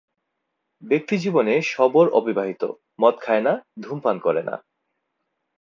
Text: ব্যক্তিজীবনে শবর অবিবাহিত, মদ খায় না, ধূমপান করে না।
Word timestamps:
ব্যক্তিজীবনে 0.83 1.61
শবর 1.61 2.05
অবিবাহিত, 2.09 2.63
মদ 3.01 3.15
খায় 3.21 3.41
না, 3.41 3.53
ধূমপান 3.81 4.15
করে 4.19 4.41
না। 4.43 4.55